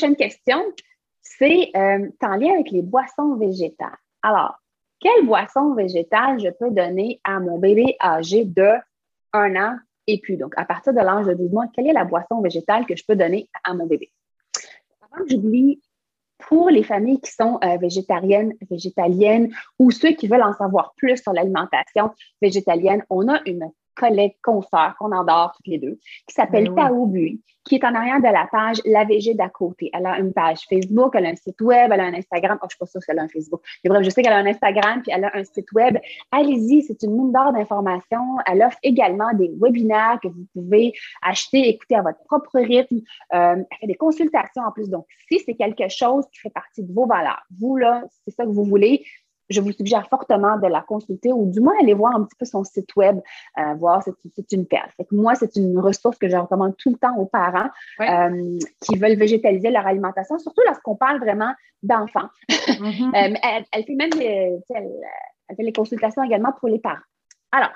prochaine 0.00 0.16
question, 0.16 0.64
c'est 1.20 1.70
euh, 1.76 2.08
en 2.22 2.36
lien 2.36 2.54
avec 2.54 2.70
les 2.70 2.80
boissons 2.80 3.34
végétales. 3.34 3.98
Alors, 4.22 4.58
quelle 4.98 5.26
boisson 5.26 5.74
végétale 5.74 6.40
je 6.40 6.48
peux 6.48 6.70
donner 6.70 7.20
à 7.22 7.38
mon 7.38 7.58
bébé 7.58 7.96
âgé 8.00 8.46
de 8.46 8.70
un 9.34 9.56
an 9.56 9.76
et 10.06 10.18
plus? 10.18 10.38
Donc, 10.38 10.54
à 10.56 10.64
partir 10.64 10.94
de 10.94 11.00
l'âge 11.00 11.26
de 11.26 11.34
12 11.34 11.50
mois, 11.50 11.66
quelle 11.74 11.86
est 11.86 11.92
la 11.92 12.06
boisson 12.06 12.40
végétale 12.40 12.86
que 12.86 12.96
je 12.96 13.04
peux 13.06 13.14
donner 13.14 13.50
à 13.62 13.74
mon 13.74 13.84
bébé? 13.84 14.10
Avant 15.02 15.22
que 15.22 15.30
j'oublie, 15.32 15.82
pour 16.38 16.70
les 16.70 16.82
familles 16.82 17.20
qui 17.20 17.32
sont 17.32 17.58
euh, 17.62 17.76
végétariennes, 17.76 18.54
végétaliennes 18.70 19.52
ou 19.78 19.90
ceux 19.90 20.12
qui 20.12 20.28
veulent 20.28 20.42
en 20.42 20.54
savoir 20.54 20.94
plus 20.96 21.18
sur 21.18 21.34
l'alimentation 21.34 22.10
végétalienne, 22.40 23.04
on 23.10 23.28
a 23.28 23.42
une 23.44 23.70
collègue, 24.00 24.34
consoeur 24.42 24.96
qu'on 24.98 25.12
adore 25.12 25.52
toutes 25.56 25.66
les 25.66 25.78
deux, 25.78 25.98
qui 26.26 26.34
s'appelle 26.34 26.70
ben 26.70 26.88
Tao 26.88 27.06
Bui, 27.06 27.40
qui 27.64 27.74
est 27.74 27.84
en 27.84 27.94
arrière 27.94 28.18
de 28.18 28.24
la 28.24 28.48
page 28.50 28.78
La 28.86 29.04
VG 29.04 29.34
d'à 29.34 29.48
côté. 29.48 29.90
Elle 29.92 30.06
a 30.06 30.18
une 30.18 30.32
page 30.32 30.60
Facebook, 30.68 31.14
elle 31.14 31.26
a 31.26 31.28
un 31.28 31.36
site 31.36 31.60
web, 31.60 31.90
elle 31.92 32.00
a 32.00 32.04
un 32.04 32.14
Instagram. 32.14 32.58
Oh, 32.62 32.64
je 32.64 32.66
ne 32.66 32.70
suis 32.70 32.78
pas 32.78 32.86
sûre 32.86 33.00
qu'elle 33.06 33.18
a 33.18 33.22
un 33.22 33.28
Facebook. 33.28 33.60
Mais 33.84 33.90
bref, 33.90 34.02
je 34.02 34.10
sais 34.10 34.22
qu'elle 34.22 34.32
a 34.32 34.38
un 34.38 34.46
Instagram, 34.46 35.02
puis 35.02 35.12
elle 35.14 35.24
a 35.24 35.36
un 35.36 35.44
site 35.44 35.70
web. 35.72 35.98
Allez-y, 36.32 36.82
c'est 36.82 37.02
une 37.02 37.12
mine 37.12 37.32
d'or 37.32 37.52
d'informations. 37.52 38.38
Elle 38.46 38.62
offre 38.62 38.78
également 38.82 39.32
des 39.34 39.50
webinaires 39.60 40.18
que 40.22 40.28
vous 40.28 40.46
pouvez 40.54 40.92
acheter, 41.22 41.68
écouter 41.68 41.96
à 41.96 42.02
votre 42.02 42.22
propre 42.24 42.58
rythme. 42.58 43.00
Euh, 43.34 43.56
elle 43.56 43.78
fait 43.80 43.86
des 43.86 43.94
consultations 43.94 44.62
en 44.62 44.72
plus. 44.72 44.88
Donc, 44.88 45.06
si 45.30 45.38
c'est 45.40 45.54
quelque 45.54 45.88
chose 45.88 46.24
qui 46.32 46.40
fait 46.40 46.50
partie 46.50 46.82
de 46.82 46.92
vos 46.92 47.06
valeurs, 47.06 47.42
vous, 47.58 47.76
là, 47.76 48.02
c'est 48.24 48.34
ça 48.34 48.44
que 48.44 48.50
vous 48.50 48.64
voulez, 48.64 49.04
je 49.50 49.60
vous 49.60 49.72
suggère 49.72 50.08
fortement 50.08 50.56
de 50.58 50.68
la 50.68 50.80
consulter 50.80 51.32
ou 51.32 51.50
du 51.50 51.60
moins 51.60 51.74
aller 51.80 51.94
voir 51.94 52.14
un 52.14 52.24
petit 52.24 52.36
peu 52.38 52.44
son 52.44 52.64
site 52.64 52.94
web, 52.96 53.20
euh, 53.58 53.74
voir 53.74 54.02
c'est, 54.02 54.14
c'est 54.34 54.52
une 54.52 54.66
perle. 54.66 54.88
Fait 54.96 55.04
que 55.04 55.14
moi, 55.14 55.34
c'est 55.34 55.56
une 55.56 55.78
ressource 55.78 56.16
que 56.18 56.28
je 56.28 56.36
recommande 56.36 56.76
tout 56.76 56.90
le 56.90 56.96
temps 56.96 57.16
aux 57.16 57.26
parents 57.26 57.68
euh, 58.00 58.58
qui 58.80 58.96
veulent 58.96 59.18
végétaliser 59.18 59.70
leur 59.70 59.86
alimentation, 59.86 60.38
surtout 60.38 60.62
lorsqu'on 60.66 60.94
parle 60.96 61.18
vraiment 61.18 61.52
d'enfants. 61.82 62.28
Mm-hmm. 62.48 63.10
Euh, 63.20 63.34
elle, 63.72 63.84
fait 63.84 63.94
même 63.94 64.10
les, 64.16 64.58
elle, 64.70 65.56
fait 65.56 65.62
les 65.62 65.72
consultations 65.72 66.22
également 66.22 66.52
pour 66.52 66.68
les 66.68 66.78
parents. 66.78 67.02
Alors, 67.50 67.70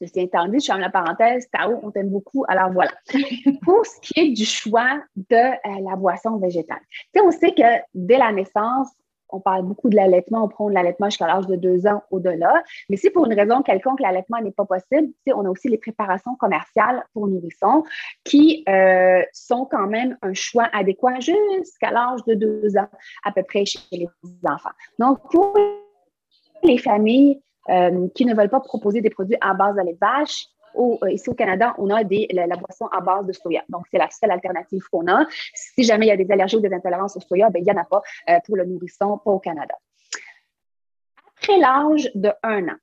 Ceci 0.00 0.20
étant 0.20 0.48
dit, 0.48 0.60
je 0.60 0.64
ferme 0.64 0.80
la 0.80 0.88
parenthèse. 0.88 1.46
Tao, 1.50 1.78
on 1.82 1.90
t'aime 1.90 2.08
beaucoup. 2.08 2.44
Alors 2.48 2.72
voilà. 2.72 2.92
Pour 3.62 3.84
ce 3.84 4.00
qui 4.00 4.18
est 4.18 4.30
du 4.30 4.46
choix 4.46 4.98
de 5.14 5.84
la 5.84 5.94
boisson 5.96 6.38
végétale, 6.38 6.80
on 7.22 7.30
sait 7.30 7.52
que 7.52 7.82
dès 7.92 8.16
la 8.16 8.32
naissance, 8.32 8.88
on 9.32 9.40
parle 9.40 9.62
beaucoup 9.62 9.88
de 9.88 9.96
l'allaitement, 9.96 10.44
on 10.44 10.48
prend 10.48 10.68
de 10.68 10.74
l'allaitement 10.74 11.08
jusqu'à 11.08 11.26
l'âge 11.26 11.46
de 11.46 11.56
deux 11.56 11.86
ans 11.86 12.02
au-delà. 12.10 12.62
Mais 12.88 12.96
si 12.96 13.10
pour 13.10 13.26
une 13.26 13.34
raison 13.34 13.62
quelconque 13.62 14.00
l'allaitement 14.00 14.40
n'est 14.40 14.52
pas 14.52 14.64
possible, 14.64 15.12
on 15.34 15.44
a 15.44 15.50
aussi 15.50 15.68
les 15.68 15.78
préparations 15.78 16.34
commerciales 16.36 17.04
pour 17.12 17.28
nourrissons 17.28 17.84
qui 18.24 18.64
euh, 18.68 19.22
sont 19.32 19.66
quand 19.66 19.86
même 19.86 20.16
un 20.22 20.34
choix 20.34 20.68
adéquat 20.72 21.20
jusqu'à 21.20 21.90
l'âge 21.90 22.24
de 22.26 22.34
deux 22.34 22.76
ans 22.76 22.88
à 23.24 23.32
peu 23.32 23.42
près 23.42 23.64
chez 23.64 23.78
les 23.92 24.08
enfants. 24.44 24.70
Donc, 24.98 25.18
pour 25.30 25.56
les 26.62 26.78
familles 26.78 27.40
euh, 27.68 28.08
qui 28.14 28.24
ne 28.24 28.34
veulent 28.34 28.50
pas 28.50 28.60
proposer 28.60 29.00
des 29.00 29.10
produits 29.10 29.36
à 29.40 29.54
base 29.54 29.76
de 29.76 29.82
euh, 30.76 31.10
ici 31.10 31.28
au 31.28 31.34
Canada, 31.34 31.74
on 31.78 31.90
a 31.90 32.04
des, 32.04 32.28
la, 32.32 32.46
boisson 32.56 32.86
à 32.86 33.00
base 33.00 33.26
de 33.26 33.32
soya. 33.32 33.62
Donc, 33.68 33.86
c'est 33.90 33.98
la 33.98 34.10
seule 34.10 34.30
alternative 34.30 34.82
qu'on 34.90 35.06
a. 35.08 35.26
Si 35.54 35.84
jamais 35.84 36.06
il 36.06 36.08
y 36.08 36.12
a 36.12 36.16
des 36.16 36.30
allergies 36.30 36.56
ou 36.56 36.60
des 36.60 36.72
intolérances 36.72 37.16
au 37.16 37.20
soya, 37.20 37.50
ben, 37.50 37.60
il 37.60 37.64
n'y 37.64 37.72
en 37.72 37.80
a 37.80 37.84
pas 37.84 38.02
euh, 38.28 38.38
pour 38.46 38.56
le 38.56 38.64
nourrisson, 38.64 39.18
pas 39.18 39.30
au 39.30 39.38
Canada. 39.38 39.74
Après 41.36 41.58
l'âge 41.58 42.10
de 42.14 42.32
un 42.42 42.68
an, 42.68 42.76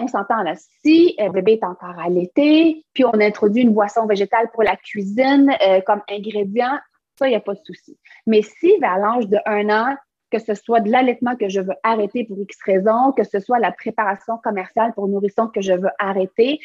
on 0.00 0.08
s'entend 0.08 0.42
là, 0.42 0.54
si 0.82 1.14
le 1.18 1.30
bébé 1.30 1.52
est 1.54 1.64
encore 1.64 1.98
allaité, 1.98 2.84
puis 2.94 3.04
on 3.04 3.20
introduit 3.20 3.62
une 3.62 3.74
boisson 3.74 4.06
végétale 4.06 4.50
pour 4.52 4.62
la 4.62 4.76
cuisine 4.76 5.54
euh, 5.62 5.80
comme 5.82 6.00
ingrédient, 6.08 6.78
ça, 7.18 7.26
il 7.28 7.30
n'y 7.30 7.36
a 7.36 7.40
pas 7.40 7.54
de 7.54 7.60
souci. 7.64 7.98
Mais 8.26 8.42
si 8.42 8.76
vers 8.78 8.98
l'âge 8.98 9.28
de 9.28 9.38
un 9.46 9.68
an, 9.68 9.96
que 10.30 10.38
ce 10.38 10.54
soit 10.54 10.80
de 10.80 10.90
l'allaitement 10.90 11.36
que 11.36 11.48
je 11.48 11.60
veux 11.60 11.76
arrêter 11.84 12.24
pour 12.24 12.40
X 12.40 12.58
raisons, 12.64 13.12
que 13.12 13.22
ce 13.22 13.38
soit 13.38 13.60
la 13.60 13.70
préparation 13.70 14.36
commerciale 14.38 14.92
pour 14.94 15.06
nourrisson 15.06 15.46
que 15.46 15.60
je 15.60 15.74
veux 15.74 15.90
arrêter, 15.98 16.58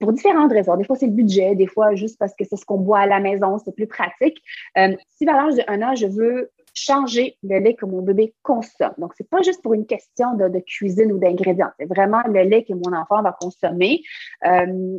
pour 0.00 0.12
différentes 0.12 0.50
raisons. 0.50 0.76
Des 0.76 0.84
fois, 0.84 0.96
c'est 0.96 1.06
le 1.06 1.12
budget, 1.12 1.54
des 1.54 1.66
fois, 1.66 1.94
juste 1.94 2.18
parce 2.18 2.34
que 2.34 2.44
c'est 2.44 2.56
ce 2.56 2.64
qu'on 2.64 2.78
boit 2.78 3.00
à 3.00 3.06
la 3.06 3.20
maison, 3.20 3.58
c'est 3.58 3.74
plus 3.74 3.86
pratique. 3.86 4.42
Euh, 4.78 4.96
si 5.16 5.26
vers 5.26 5.36
l'âge 5.36 5.54
de 5.54 5.62
un 5.68 5.82
an, 5.82 5.94
je 5.94 6.06
veux 6.06 6.50
changer 6.72 7.36
le 7.42 7.58
lait 7.58 7.74
que 7.74 7.84
mon 7.84 8.00
bébé 8.00 8.34
consomme. 8.42 8.94
Donc, 8.96 9.12
c'est 9.16 9.28
pas 9.28 9.42
juste 9.42 9.62
pour 9.62 9.74
une 9.74 9.86
question 9.86 10.34
de, 10.34 10.58
cuisine 10.60 11.12
ou 11.12 11.18
d'ingrédients, 11.18 11.70
c'est 11.78 11.86
vraiment 11.86 12.22
le 12.26 12.42
lait 12.42 12.64
que 12.64 12.72
mon 12.72 12.96
enfant 12.96 13.22
va 13.22 13.36
consommer. 13.38 14.00
Euh, 14.46 14.98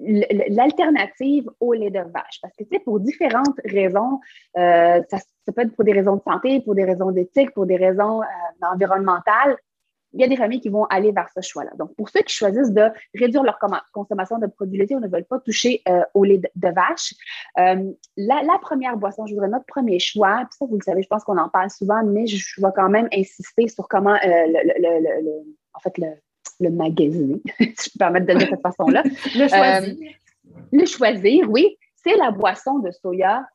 l'alternative 0.00 1.50
au 1.58 1.72
lait 1.72 1.90
de 1.90 1.98
vache. 1.98 2.38
Parce 2.40 2.54
que, 2.54 2.62
tu 2.62 2.68
sais, 2.70 2.78
pour 2.78 3.00
différentes 3.00 3.58
raisons, 3.64 4.20
euh, 4.56 5.02
ça, 5.10 5.18
peut 5.52 5.62
être 5.62 5.74
pour 5.74 5.84
des 5.84 5.92
raisons 5.92 6.16
de 6.16 6.22
santé, 6.22 6.60
pour 6.60 6.76
des 6.76 6.84
raisons 6.84 7.10
d'éthique, 7.10 7.52
pour 7.52 7.66
des 7.66 7.76
raisons 7.76 8.20
environnementales, 8.62 9.56
il 10.12 10.20
y 10.20 10.24
a 10.24 10.28
des 10.28 10.36
familles 10.36 10.60
qui 10.60 10.68
vont 10.68 10.84
aller 10.86 11.12
vers 11.12 11.28
ce 11.34 11.40
choix-là. 11.40 11.70
Donc, 11.78 11.94
pour 11.94 12.08
ceux 12.08 12.20
qui 12.20 12.34
choisissent 12.34 12.72
de 12.72 12.88
réduire 13.14 13.42
leur 13.42 13.58
consommation 13.92 14.38
de 14.38 14.46
produits 14.46 14.78
laitiers 14.78 14.96
ou 14.96 15.00
ne 15.00 15.08
veulent 15.08 15.24
pas 15.24 15.38
toucher 15.40 15.82
euh, 15.88 16.02
au 16.14 16.24
lait 16.24 16.38
de, 16.38 16.68
vache, 16.68 17.14
euh, 17.58 17.92
la, 18.16 18.58
première 18.60 18.96
boisson, 18.96 19.26
je 19.26 19.34
voudrais 19.34 19.48
notre 19.48 19.66
premier 19.66 19.98
choix, 19.98 20.38
puis 20.38 20.56
ça, 20.58 20.66
vous 20.66 20.76
le 20.76 20.82
savez, 20.82 21.02
je 21.02 21.08
pense 21.08 21.24
qu'on 21.24 21.38
en 21.38 21.48
parle 21.48 21.70
souvent, 21.70 22.02
mais 22.04 22.26
je, 22.26 22.60
vais 22.60 22.72
quand 22.74 22.88
même 22.88 23.08
insister 23.12 23.68
sur 23.68 23.86
comment 23.88 24.14
euh, 24.14 24.46
le, 24.46 25.44
en 25.74 25.80
fait, 25.80 25.96
le, 25.98 26.08
le 26.60 26.70
magasiner, 26.70 27.40
si 27.58 27.66
je 27.66 27.90
peux 27.90 27.98
permettre 27.98 28.26
de 28.26 28.32
dire 28.32 28.48
de 28.48 28.54
cette 28.54 28.62
façon-là. 28.62 29.02
le 29.36 29.48
choisir. 29.48 29.96
le 30.72 30.86
choisir, 30.86 31.50
oui, 31.50 31.76
c'est 31.96 32.16
la 32.16 32.30
boisson 32.30 32.78
de 32.78 32.90
soya 32.90 33.46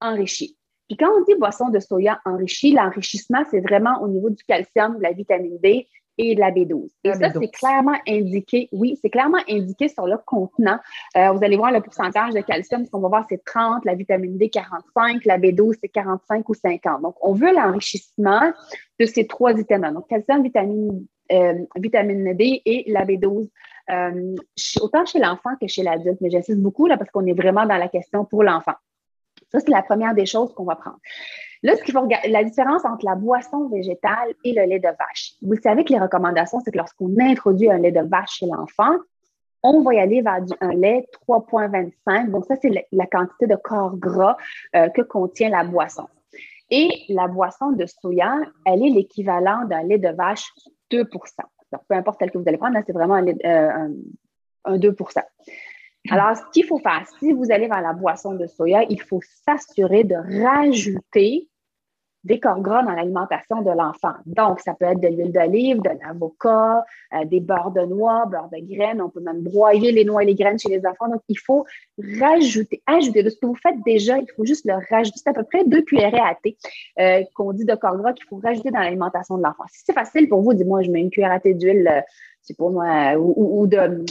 enrichie. 0.00 0.56
Puis 0.90 0.96
quand 0.96 1.08
on 1.16 1.22
dit 1.22 1.36
boisson 1.36 1.68
de 1.68 1.78
soya 1.78 2.20
enrichie, 2.24 2.72
l'enrichissement, 2.72 3.44
c'est 3.48 3.60
vraiment 3.60 4.02
au 4.02 4.08
niveau 4.08 4.28
du 4.28 4.42
calcium, 4.42 4.98
de 4.98 5.02
la 5.04 5.12
vitamine 5.12 5.56
D 5.62 5.86
et 6.18 6.34
de 6.34 6.40
la 6.40 6.50
B12. 6.50 6.88
Et 7.04 7.14
ça, 7.14 7.30
c'est 7.32 7.48
clairement 7.52 7.96
indiqué, 8.08 8.68
oui, 8.72 8.98
c'est 9.00 9.08
clairement 9.08 9.38
indiqué 9.48 9.86
sur 9.86 10.08
le 10.08 10.16
contenant. 10.26 10.80
Euh, 11.16 11.30
vous 11.30 11.44
allez 11.44 11.56
voir 11.56 11.70
le 11.70 11.80
pourcentage 11.80 12.34
de 12.34 12.40
calcium, 12.40 12.84
ce 12.84 12.90
qu'on 12.90 12.98
va 12.98 13.06
voir, 13.06 13.24
c'est 13.28 13.44
30, 13.44 13.84
la 13.84 13.94
vitamine 13.94 14.36
D 14.36 14.50
45, 14.50 15.24
la 15.26 15.38
B12, 15.38 15.76
c'est 15.80 15.88
45 15.90 16.48
ou 16.48 16.54
50. 16.54 17.02
Donc, 17.02 17.14
on 17.20 17.34
veut 17.34 17.54
l'enrichissement 17.54 18.52
de 18.98 19.06
ces 19.06 19.28
trois 19.28 19.52
vitamines. 19.52 19.94
Donc, 19.94 20.08
calcium, 20.08 20.42
vitamine, 20.42 21.06
euh, 21.30 21.54
vitamine 21.76 22.34
D 22.34 22.62
et 22.64 22.90
la 22.90 23.04
B12. 23.04 23.48
Euh, 23.92 24.34
autant 24.80 25.06
chez 25.06 25.20
l'enfant 25.20 25.50
que 25.60 25.68
chez 25.68 25.84
l'adulte, 25.84 26.18
mais 26.20 26.30
j'insiste 26.30 26.58
beaucoup 26.58 26.88
là 26.88 26.96
parce 26.98 27.12
qu'on 27.12 27.26
est 27.26 27.32
vraiment 27.32 27.64
dans 27.64 27.76
la 27.76 27.86
question 27.86 28.24
pour 28.24 28.42
l'enfant. 28.42 28.74
Ça, 29.50 29.60
c'est 29.60 29.70
la 29.70 29.82
première 29.82 30.14
des 30.14 30.26
choses 30.26 30.52
qu'on 30.54 30.64
va 30.64 30.76
prendre. 30.76 30.98
Là, 31.62 31.76
ce 31.76 31.82
qu'il 31.82 31.92
faut 31.92 32.00
regarder, 32.00 32.28
la 32.28 32.42
différence 32.44 32.84
entre 32.84 33.04
la 33.04 33.14
boisson 33.14 33.68
végétale 33.68 34.34
et 34.44 34.52
le 34.52 34.64
lait 34.64 34.78
de 34.78 34.88
vache. 34.88 35.34
Vous 35.42 35.56
savez 35.56 35.84
que 35.84 35.92
les 35.92 35.98
recommandations, 35.98 36.60
c'est 36.60 36.70
que 36.70 36.78
lorsqu'on 36.78 37.14
introduit 37.20 37.70
un 37.70 37.78
lait 37.78 37.92
de 37.92 38.00
vache 38.00 38.38
chez 38.38 38.46
l'enfant, 38.46 38.96
on 39.62 39.82
va 39.82 39.94
y 39.94 39.98
aller 39.98 40.22
vers 40.22 40.38
un 40.60 40.72
lait 40.72 41.06
3,25. 41.28 42.30
Donc, 42.30 42.46
ça, 42.46 42.54
c'est 42.62 42.86
la, 42.92 43.06
quantité 43.06 43.46
de 43.46 43.56
corps 43.56 43.96
gras 43.96 44.38
euh, 44.74 44.88
que 44.88 45.02
contient 45.02 45.50
la 45.50 45.64
boisson. 45.64 46.06
Et 46.70 46.88
la 47.08 47.26
boisson 47.28 47.72
de 47.72 47.84
soya, 47.84 48.36
elle 48.64 48.82
est 48.82 48.90
l'équivalent 48.90 49.64
d'un 49.66 49.82
lait 49.82 49.98
de 49.98 50.08
vache 50.08 50.46
2% 50.90 51.04
Donc, 51.72 51.82
peu 51.88 51.94
importe 51.94 52.20
celle 52.20 52.30
que 52.30 52.38
vous 52.38 52.44
allez 52.46 52.56
prendre, 52.56 52.78
c'est 52.86 52.92
vraiment 52.92 53.16
un, 53.16 53.90
un 54.64 54.78
2 54.78 54.96
alors, 56.08 56.36
ce 56.36 56.42
qu'il 56.52 56.64
faut 56.64 56.78
faire, 56.78 57.04
si 57.18 57.32
vous 57.32 57.50
allez 57.50 57.68
vers 57.68 57.82
la 57.82 57.92
boisson 57.92 58.34
de 58.34 58.46
soya, 58.46 58.84
il 58.88 59.00
faut 59.00 59.20
s'assurer 59.44 60.04
de 60.04 60.14
rajouter 60.42 61.50
des 62.24 62.38
corps 62.38 62.60
gras 62.60 62.82
dans 62.82 62.92
l'alimentation 62.92 63.62
de 63.62 63.70
l'enfant. 63.70 64.12
Donc, 64.26 64.60
ça 64.60 64.74
peut 64.74 64.84
être 64.84 65.00
de 65.00 65.08
l'huile 65.08 65.32
d'olive, 65.32 65.80
de 65.80 65.90
l'avocat, 66.04 66.84
euh, 67.14 67.24
des 67.24 67.40
beurres 67.40 67.70
de 67.70 67.80
noix, 67.82 68.26
beurre 68.26 68.50
de 68.52 68.58
graines. 68.60 69.00
On 69.00 69.08
peut 69.08 69.20
même 69.20 69.40
broyer 69.40 69.90
les 69.90 70.04
noix 70.04 70.22
et 70.22 70.26
les 70.26 70.34
graines 70.34 70.58
chez 70.58 70.68
les 70.68 70.86
enfants. 70.86 71.08
Donc, 71.08 71.22
il 71.28 71.38
faut 71.38 71.64
rajouter, 72.18 72.82
ajouter 72.86 73.22
de 73.22 73.30
ce 73.30 73.36
que 73.36 73.46
vous 73.46 73.56
faites 73.56 73.82
déjà, 73.86 74.18
il 74.18 74.30
faut 74.36 74.44
juste 74.44 74.66
le 74.66 74.74
rajouter. 74.90 75.18
C'est 75.22 75.30
à 75.30 75.34
peu 75.34 75.44
près 75.44 75.64
deux 75.64 75.82
cuillerées 75.82 76.20
à 76.20 76.36
thé 76.42 76.56
euh, 76.98 77.22
qu'on 77.34 77.52
dit 77.52 77.64
de 77.64 77.74
corps 77.74 77.96
gras 77.96 78.12
qu'il 78.12 78.26
faut 78.26 78.40
rajouter 78.42 78.70
dans 78.70 78.80
l'alimentation 78.80 79.38
de 79.38 79.42
l'enfant. 79.42 79.64
Si 79.68 79.82
c'est 79.86 79.94
facile 79.94 80.28
pour 80.28 80.42
vous, 80.42 80.52
dis-moi, 80.52 80.82
je 80.82 80.90
mets 80.90 81.00
une 81.00 81.10
cuillère 81.10 81.32
à 81.32 81.40
thé 81.40 81.54
d'huile 81.54 81.88
euh, 81.88 82.00
c'est 82.42 82.56
pour 82.56 82.70
moi, 82.70 83.14
ou, 83.16 83.66
de, 83.66 84.04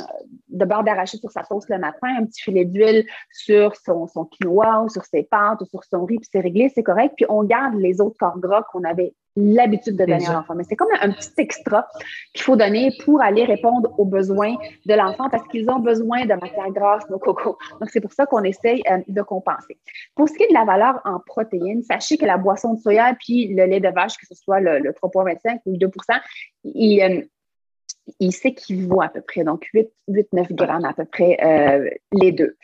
de 0.50 0.66
beurre 0.66 0.84
d'arachide 0.84 1.20
sur 1.20 1.32
sa 1.32 1.44
toast 1.44 1.70
le 1.70 1.80
matin, 1.80 2.08
un 2.20 2.26
petit 2.26 2.42
filet 2.42 2.66
d'huile 2.66 3.06
sur 3.32 3.76
son, 3.76 4.08
son 4.08 4.26
quinoa 4.26 4.84
ou 4.84 4.90
sur 4.90 5.04
ses 5.06 5.24
pâtes 5.24 5.62
ou 5.62 5.66
sur 5.66 5.84
son 5.84 6.06
riz, 6.06 6.18
puis 6.18 6.30
c'est 6.32 6.40
réglé, 6.40 6.72
c'est 6.74 6.84
correct. 6.84 7.14
Puis 7.18 7.26
on 7.30 7.44
garde 7.44 7.76
les 7.76 8.02
autres 8.02 8.18
corps 8.18 8.40
gras 8.40 8.64
qu'on 8.72 8.84
avait 8.84 9.14
l'habitude 9.36 9.96
de 9.96 10.06
donner 10.06 10.28
à 10.28 10.34
l'enfant. 10.34 10.56
Mais 10.56 10.64
c'est 10.64 10.76
comme 10.76 10.90
un, 11.02 11.12
petit 11.12 11.32
extra 11.38 11.88
qu'il 12.34 12.44
faut 12.44 12.56
donner 12.56 12.92
pour 13.04 13.22
aller 13.22 13.46
répondre 13.46 13.94
aux 13.98 14.06
besoins 14.06 14.56
de 14.86 14.94
l'enfant 14.94 15.30
parce 15.30 15.48
qu'ils 15.48 15.70
ont 15.70 15.80
besoin 15.80 16.26
de 16.26 16.34
matière 16.34 16.70
grasse, 16.72 17.10
nos 17.10 17.20
cocos. 17.20 17.58
Donc, 17.80 17.90
c'est 17.90 18.02
pour 18.02 18.14
ça 18.14 18.26
qu'on 18.26 18.44
essaye 18.44 18.82
euh, 18.90 19.00
de 19.08 19.22
compenser. 19.22 19.78
Pour 20.16 20.28
ce 20.28 20.34
qui 20.34 20.44
est 20.44 20.50
de 20.50 20.54
la 20.54 20.66
valeur 20.66 21.00
en 21.06 21.20
protéines, 21.20 21.84
sachez 21.84 22.18
que 22.18 22.26
la 22.26 22.38
boisson 22.38 22.74
de 22.74 22.80
soya 22.80 23.16
puis 23.20 23.54
le 23.54 23.66
lait 23.66 23.80
de 23.80 23.90
vache, 23.90 24.18
que 24.18 24.26
ce 24.26 24.36
soit 24.36 24.60
le, 24.60 24.92
3,25 24.92 25.60
ou 25.66 25.74
le 25.74 25.78
2% 25.78 26.20
il, 26.66 27.02
euh, 27.02 27.22
il 28.20 28.32
s'équivaut 28.32 29.02
à 29.02 29.10
peu 29.10 29.22
près, 29.22 29.44
donc 29.44 29.68
8-9 29.74 30.54
grammes 30.54 30.86
à 30.86 30.94
peu 30.94 31.06
près 31.06 31.38
euh, 31.44 31.90
les 32.14 32.32
deux. 32.32 32.56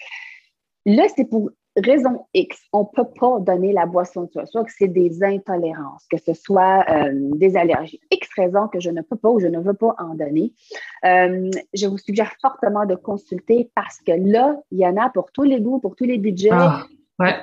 Là, 0.86 1.06
c'est 1.16 1.26
pour 1.26 1.52
raison 1.76 2.26
X. 2.34 2.58
On 2.72 2.82
ne 2.82 2.86
peut 2.96 3.10
pas 3.20 3.40
donner 3.40 3.74
la 3.74 3.86
boisson 3.86 4.24
de 4.24 4.32
soya, 4.32 4.46
soit 4.46 4.64
que 4.64 4.72
c'est 4.76 4.88
des 4.88 5.24
intolérances, 5.24 6.06
que 6.10 6.18
ce 6.18 6.34
soit 6.34 6.86
euh, 6.90 7.12
des 7.36 7.58
allergies. 7.58 8.00
X 8.12 8.30
raisons 8.38 8.68
que 8.68 8.80
je 8.80 8.90
ne 8.90 9.02
peux 9.02 9.18
pas 9.18 9.30
ou 9.30 9.40
je 9.40 9.48
ne 9.48 9.60
veux 9.60 9.74
pas 9.74 9.96
en 9.98 10.16
donner. 10.16 10.54
Euh, 11.04 11.50
je 11.74 11.88
vous 11.88 11.98
suggère 11.98 12.32
fortement 12.42 12.86
de 12.86 12.96
consulter 12.96 13.70
parce 13.76 14.00
que 14.02 14.12
là, 14.12 14.58
il 14.72 14.80
y 14.80 14.88
en 14.88 14.98
a 14.98 15.10
pour 15.10 15.32
tous 15.32 15.44
les 15.44 15.60
goûts, 15.60 15.80
pour 15.80 15.96
tous 15.96 16.06
les 16.06 16.18
budgets. 16.18 16.50
Ah, 16.52 16.86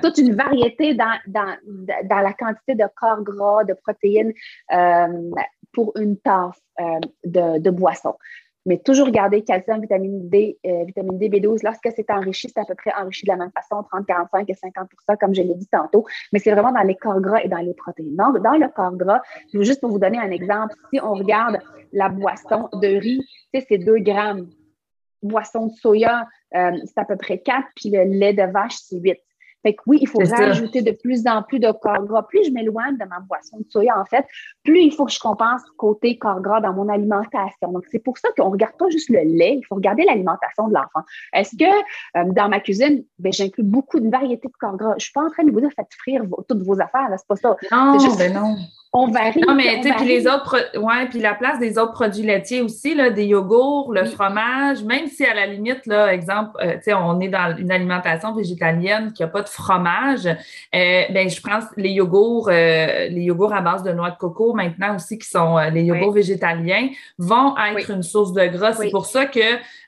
toute 0.03 0.19
une 0.19 0.35
variété 0.35 0.93
dans, 0.93 1.17
dans, 1.25 1.57
dans, 1.65 2.19
la 2.19 2.33
quantité 2.33 2.75
de 2.75 2.85
corps 2.95 3.23
gras, 3.23 3.63
de 3.63 3.73
protéines 3.73 4.31
pour 5.73 5.91
une 5.97 6.17
tasse 6.17 6.61
euh, 6.79 6.99
de, 7.25 7.69
boisson. 7.69 8.15
Mais 8.65 8.77
toujours 8.77 9.09
garder 9.09 9.43
calcium, 9.43 9.81
vitamine 9.81 10.29
D, 10.29 10.57
euh, 10.65 10.85
vitamine 10.85 11.17
D, 11.17 11.27
B12. 11.27 11.63
Lorsque 11.63 11.89
c'est 11.93 12.09
enrichi, 12.09 12.47
c'est 12.47 12.61
à 12.61 12.65
peu 12.65 12.75
près 12.75 12.93
enrichi 12.93 13.25
de 13.25 13.31
la 13.31 13.37
même 13.37 13.51
façon, 13.51 13.83
30, 13.83 14.05
45 14.05 14.49
et 14.49 14.53
50% 14.53 15.17
comme 15.19 15.35
je 15.35 15.41
l'ai 15.41 15.55
dit 15.55 15.67
tantôt. 15.67 16.05
Mais 16.31 16.39
c'est 16.39 16.51
vraiment 16.51 16.71
dans 16.71 16.83
les 16.83 16.95
corps 16.95 17.19
gras 17.19 17.41
et 17.43 17.49
dans 17.49 17.57
les 17.57 17.73
protéines. 17.73 18.15
Donc, 18.15 18.41
dans 18.41 18.53
le 18.53 18.69
corps 18.69 18.95
gras, 18.95 19.21
juste 19.53 19.81
pour 19.81 19.89
vous 19.89 19.99
donner 19.99 20.17
un 20.17 20.31
exemple, 20.31 20.75
si 20.93 21.01
on 21.01 21.13
regarde 21.13 21.59
la 21.91 22.07
boisson 22.07 22.69
de 22.73 22.87
riz, 22.87 23.27
c'est 23.53 23.77
2 23.77 23.97
grammes. 23.97 24.47
Boisson 25.21 25.67
de 25.67 25.71
soya, 25.71 26.27
euh, 26.55 26.71
c'est 26.85 26.97
à 26.97 27.05
peu 27.05 27.15
près 27.15 27.39
4, 27.39 27.65
puis 27.75 27.89
le 27.89 28.03
lait 28.03 28.33
de 28.33 28.43
vache, 28.43 28.75
c'est 28.75 28.97
8. 28.97 29.17
Fait 29.63 29.73
que 29.73 29.81
oui, 29.87 29.97
il 30.01 30.07
faut 30.07 30.19
rajouter 30.19 30.81
de 30.81 30.91
plus 30.91 31.25
en 31.25 31.41
plus 31.41 31.59
de 31.59 31.71
corps 31.71 32.05
gras. 32.05 32.23
Plus 32.23 32.45
je 32.45 32.51
m'éloigne 32.51 32.97
de 32.97 33.05
ma 33.05 33.19
boisson 33.21 33.57
de 33.57 33.65
soya, 33.69 33.99
en 33.99 34.05
fait, 34.05 34.25
plus 34.63 34.81
il 34.81 34.91
faut 34.93 35.05
que 35.05 35.11
je 35.11 35.19
compense 35.19 35.61
côté 35.77 36.17
corps 36.17 36.41
gras 36.41 36.61
dans 36.61 36.73
mon 36.73 36.89
alimentation. 36.89 37.71
Donc, 37.71 37.85
c'est 37.91 37.99
pour 37.99 38.17
ça 38.17 38.29
qu'on 38.37 38.47
ne 38.47 38.51
regarde 38.51 38.75
pas 38.77 38.89
juste 38.89 39.09
le 39.09 39.21
lait, 39.21 39.55
il 39.57 39.65
faut 39.65 39.75
regarder 39.75 40.03
l'alimentation 40.03 40.67
de 40.67 40.73
l'enfant. 40.73 41.05
Est-ce 41.33 41.55
que 41.55 41.63
euh, 41.63 42.31
dans 42.33 42.49
ma 42.49 42.59
cuisine, 42.59 43.03
ben, 43.19 43.31
j'inclus 43.31 43.63
beaucoup 43.63 43.99
de 43.99 44.09
variétés 44.09 44.47
de 44.47 44.53
corps 44.59 44.77
gras? 44.77 44.91
Je 44.91 44.95
ne 44.95 44.99
suis 44.99 45.13
pas 45.13 45.23
en 45.23 45.29
train 45.29 45.43
de 45.43 45.51
vous 45.51 45.61
dire 45.61 45.71
faites 45.75 45.93
frire 45.97 46.23
toutes 46.47 46.63
vos 46.63 46.79
affaires, 46.79 47.09
c'est 47.17 47.27
pas 47.27 47.35
ça. 47.35 47.55
Non, 47.71 47.99
juste... 47.99 48.17
ben 48.17 48.33
non 48.33 48.55
on 48.95 49.07
varie. 49.07 49.41
Non, 49.47 49.55
mais 49.55 49.81
tu 49.81 49.87
sais, 49.87 49.95
puis 49.95 50.07
les 50.07 50.27
autres, 50.27 50.55
ouais, 50.77 51.07
puis 51.09 51.19
la 51.19 51.33
place 51.33 51.57
des 51.57 51.79
autres 51.79 51.93
produits 51.93 52.21
laitiers 52.21 52.61
aussi, 52.61 52.93
là, 52.93 53.09
des 53.09 53.25
yogourts, 53.25 53.91
le 53.91 54.05
fromage, 54.05 54.83
même 54.83 55.07
si 55.07 55.25
à 55.25 55.33
la 55.33 55.47
limite, 55.47 55.87
là, 55.87 56.13
exemple, 56.13 56.51
euh, 56.61 56.75
tu 56.75 56.83
sais, 56.83 56.93
on 56.93 57.19
est 57.19 57.29
dans 57.29 57.55
une 57.57 57.71
alimentation 57.71 58.35
végétalienne 58.35 59.11
qui 59.11 59.23
n'a 59.23 59.29
pas 59.29 59.41
de 59.41 59.49
fromage, 59.49 60.27
euh, 60.27 60.35
ben, 61.09 61.27
je 61.27 61.41
prends 61.41 61.59
les 61.75 61.89
yogourts, 61.89 62.49
euh, 62.49 63.07
les 63.09 63.23
yogourts 63.23 63.53
à 63.53 63.61
base 63.61 63.81
de 63.81 63.91
noix 63.91 64.11
de 64.11 64.17
coco 64.17 64.53
maintenant 64.53 64.95
aussi, 64.95 65.17
qui 65.17 65.27
sont 65.27 65.57
les 65.73 65.83
yogourts 65.83 66.13
végétaliens, 66.13 66.89
vont 67.17 67.55
être 67.57 67.89
une 67.89 68.03
source 68.03 68.31
de 68.31 68.45
gras. 68.45 68.73
C'est 68.73 68.91
pour 68.91 69.07
ça 69.07 69.25
que 69.25 69.39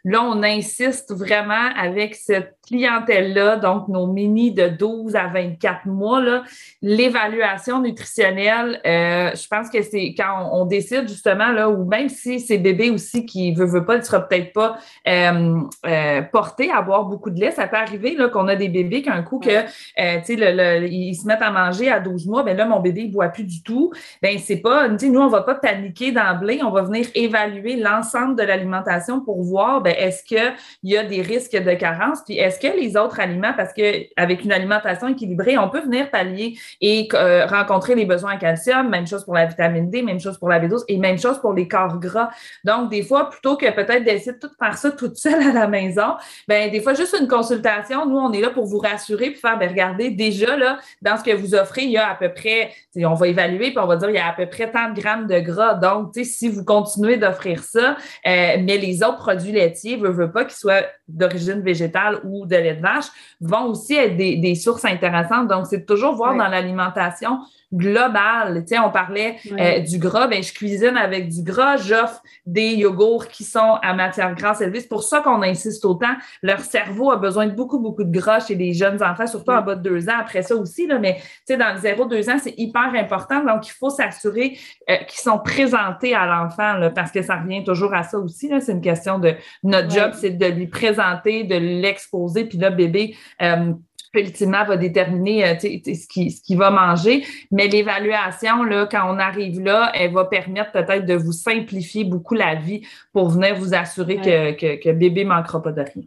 là, 0.05 0.23
on 0.23 0.43
insiste 0.43 1.13
vraiment 1.13 1.69
avec 1.75 2.15
cette 2.15 2.55
clientèle-là, 2.67 3.57
donc 3.57 3.87
nos 3.87 4.07
mini 4.07 4.51
de 4.51 4.67
12 4.67 5.15
à 5.15 5.27
24 5.27 5.85
mois, 5.87 6.43
l'évaluation 6.81 7.81
nutritionnelle, 7.81 8.79
euh, 8.85 9.31
je 9.35 9.47
pense 9.47 9.69
que 9.69 9.81
c'est 9.81 10.13
quand 10.17 10.49
on, 10.51 10.65
décide 10.65 11.07
justement, 11.07 11.51
là, 11.51 11.69
ou 11.69 11.85
même 11.85 12.09
si 12.09 12.39
c'est 12.39 12.57
bébé 12.57 12.89
aussi 12.89 13.25
qui 13.25 13.53
veut, 13.53 13.65
veut 13.65 13.85
pas, 13.85 13.97
ne 13.97 14.01
sera 14.03 14.27
peut-être 14.27 14.53
pas 14.53 14.77
euh, 15.07 15.59
euh, 15.85 16.21
porté 16.21 16.71
à 16.71 16.81
boire 16.81 17.05
beaucoup 17.05 17.29
de 17.29 17.39
lait, 17.39 17.51
ça 17.51 17.67
peut 17.67 17.77
arriver 17.77 18.15
qu'on 18.31 18.47
a 18.47 18.55
des 18.55 18.69
bébés 18.69 19.01
qu'un 19.01 19.23
coup 19.23 19.39
que, 19.39 19.65
le, 19.97 20.87
ils 20.87 21.15
se 21.15 21.27
mettent 21.27 21.41
à 21.41 21.51
manger 21.51 21.89
à 21.91 21.99
12 21.99 22.27
mois, 22.27 22.43
ben 22.43 22.55
là, 22.55 22.65
mon 22.65 22.79
bébé, 22.79 23.01
il 23.01 23.11
boit 23.11 23.29
plus 23.29 23.43
du 23.43 23.63
tout. 23.63 23.91
Ben, 24.21 24.37
c'est 24.37 24.57
pas, 24.57 24.87
nous, 24.87 25.19
on 25.19 25.27
va 25.27 25.41
pas 25.41 25.55
paniquer 25.55 26.11
d'emblée, 26.11 26.61
on 26.63 26.71
va 26.71 26.83
venir 26.83 27.07
évaluer 27.15 27.75
l'ensemble 27.75 28.35
de 28.35 28.43
l'alimentation 28.43 29.21
pour 29.21 29.41
voir, 29.43 29.81
ben, 29.81 29.94
est-ce 29.97 30.23
qu'il 30.23 30.53
y 30.83 30.97
a 30.97 31.03
des 31.03 31.21
risques 31.21 31.55
de 31.55 31.73
carence, 31.73 32.19
puis 32.25 32.37
est-ce 32.37 32.59
que 32.59 32.75
les 32.75 32.97
autres 32.97 33.19
aliments, 33.19 33.53
parce 33.55 33.73
qu'avec 33.73 34.43
une 34.43 34.51
alimentation 34.51 35.07
équilibrée, 35.07 35.57
on 35.57 35.69
peut 35.69 35.81
venir 35.81 36.09
pallier 36.09 36.57
et 36.81 37.07
rencontrer 37.47 37.95
les 37.95 38.05
besoins 38.05 38.35
en 38.35 38.37
calcium, 38.37 38.89
même 38.89 39.07
chose 39.07 39.23
pour 39.23 39.33
la 39.33 39.45
vitamine 39.45 39.89
D, 39.89 40.01
même 40.01 40.19
chose 40.19 40.37
pour 40.37 40.49
la 40.49 40.59
B12 40.59 40.83
et 40.87 40.97
même 40.97 41.17
chose 41.17 41.39
pour 41.39 41.53
les 41.53 41.67
corps 41.67 41.99
gras. 41.99 42.29
Donc, 42.63 42.89
des 42.89 43.03
fois, 43.03 43.29
plutôt 43.29 43.57
que 43.57 43.69
peut-être 43.71 44.03
d'essayer 44.03 44.33
de 44.33 44.39
tout 44.39 44.51
faire 44.59 44.77
ça 44.77 44.91
toute 44.91 45.17
seule 45.17 45.41
à 45.41 45.53
la 45.53 45.67
maison, 45.67 46.15
ben 46.47 46.71
des 46.71 46.81
fois, 46.81 46.93
juste 46.93 47.15
une 47.19 47.27
consultation, 47.27 48.05
nous, 48.05 48.17
on 48.17 48.31
est 48.31 48.41
là 48.41 48.49
pour 48.49 48.65
vous 48.65 48.79
rassurer 48.79 49.31
puis 49.31 49.39
faire, 49.39 49.57
ben 49.57 49.69
regardez, 49.69 50.09
déjà, 50.09 50.55
là, 50.57 50.79
dans 51.01 51.17
ce 51.17 51.23
que 51.23 51.35
vous 51.35 51.55
offrez, 51.55 51.83
il 51.83 51.91
y 51.91 51.97
a 51.97 52.09
à 52.09 52.15
peu 52.15 52.33
près, 52.33 52.71
on 52.95 53.13
va 53.13 53.27
évaluer 53.27 53.71
puis 53.71 53.79
on 53.79 53.87
va 53.87 53.95
dire, 53.95 54.09
il 54.09 54.15
y 54.15 54.19
a 54.19 54.27
à 54.27 54.33
peu 54.33 54.47
près 54.47 54.71
tant 54.71 54.91
de 54.91 54.99
grammes 54.99 55.27
de 55.27 55.39
gras. 55.39 55.75
Donc, 55.75 56.13
si 56.23 56.49
vous 56.49 56.63
continuez 56.63 57.17
d'offrir 57.17 57.63
ça, 57.63 57.97
euh, 58.27 58.57
mais 58.61 58.77
les 58.77 59.03
autres 59.03 59.17
produits 59.17 59.51
laitiers, 59.51 59.84
veut, 59.93 60.09
veut 60.09 60.31
pas 60.31 60.45
qu'ils 60.45 60.57
soient 60.57 60.83
d'origine 61.07 61.61
végétale 61.61 62.19
ou 62.23 62.45
de 62.45 62.55
lait 62.55 62.75
de 62.75 62.81
vache, 62.81 63.05
vont 63.39 63.65
aussi 63.65 63.95
être 63.95 64.17
des, 64.17 64.37
des 64.37 64.55
sources 64.55 64.85
intéressantes. 64.85 65.47
Donc, 65.47 65.67
c'est 65.67 65.85
toujours 65.85 66.15
voir 66.15 66.35
dans 66.35 66.47
l'alimentation 66.47 67.39
global. 67.73 68.63
Tu 68.63 68.75
sais, 68.75 68.79
on 68.79 68.89
parlait 68.89 69.37
euh, 69.51 69.79
du 69.79 69.97
gras, 69.97 70.27
ben 70.27 70.41
je 70.41 70.53
cuisine 70.53 70.97
avec 70.97 71.29
du 71.29 71.43
gras, 71.43 71.77
j'offre 71.77 72.21
des 72.45 72.69
yogourts 72.75 73.27
qui 73.27 73.43
sont 73.43 73.77
à 73.81 73.93
matière 73.93 74.33
grasse 74.35 74.61
élevée. 74.61 74.79
C'est 74.79 74.89
pour 74.89 75.03
ça 75.03 75.21
qu'on 75.21 75.41
insiste 75.41 75.83
autant. 75.85 76.15
Leur 76.41 76.59
cerveau 76.59 77.11
a 77.11 77.17
besoin 77.17 77.47
de 77.47 77.51
beaucoup, 77.51 77.79
beaucoup 77.79 78.03
de 78.03 78.11
gras 78.11 78.39
chez 78.39 78.55
les 78.55 78.73
jeunes 78.73 79.03
enfants, 79.03 79.27
surtout 79.27 79.51
en 79.51 79.61
bas 79.61 79.75
de 79.75 79.81
deux 79.81 80.07
ans. 80.09 80.19
Après 80.19 80.41
ça 80.41 80.55
aussi, 80.55 80.87
là, 80.87 80.99
mais 80.99 81.15
tu 81.17 81.23
sais, 81.47 81.57
dans 81.57 81.73
le 81.73 81.79
0-2 81.79 82.31
ans, 82.31 82.39
c'est 82.41 82.53
hyper 82.57 82.93
important. 82.95 83.43
Donc, 83.43 83.67
il 83.67 83.71
faut 83.71 83.89
s'assurer 83.89 84.57
euh, 84.89 84.97
qu'ils 85.07 85.19
sont 85.19 85.39
présentés 85.39 86.15
à 86.15 86.25
l'enfant, 86.25 86.89
parce 86.93 87.11
que 87.11 87.21
ça 87.21 87.37
revient 87.37 87.63
toujours 87.63 87.93
à 87.93 88.03
ça 88.03 88.17
aussi. 88.17 88.51
C'est 88.61 88.71
une 88.71 88.81
question 88.81 89.19
de 89.19 89.33
notre 89.75 89.93
job, 89.93 90.11
c'est 90.13 90.31
de 90.31 90.45
lui 90.45 90.67
présenter, 90.67 91.43
de 91.43 91.55
l'exposer, 91.55 92.45
puis 92.45 92.57
là, 92.57 92.69
bébé. 92.69 93.15
Euh, 93.41 93.73
ultimement 94.19 94.63
va 94.63 94.77
déterminer 94.77 95.45
euh, 95.45 95.55
ce 95.59 96.07
qu'il 96.07 96.33
qui 96.33 96.55
va 96.55 96.71
manger. 96.71 97.23
Mais 97.51 97.67
l'évaluation, 97.67 98.63
là, 98.63 98.87
quand 98.89 99.13
on 99.13 99.19
arrive 99.19 99.59
là, 99.59 99.91
elle 99.93 100.13
va 100.13 100.25
permettre 100.25 100.71
peut-être 100.71 101.05
de 101.05 101.15
vous 101.15 101.31
simplifier 101.31 102.03
beaucoup 102.03 102.33
la 102.33 102.55
vie 102.55 102.87
pour 103.13 103.29
venir 103.29 103.55
vous 103.55 103.73
assurer 103.73 104.17
que, 104.17 104.53
que, 104.53 104.81
que, 104.81 104.91
bébé 104.91 105.23
ne 105.23 105.29
manquera 105.29 105.61
pas 105.61 105.71
de 105.71 105.81
rien. 105.81 106.03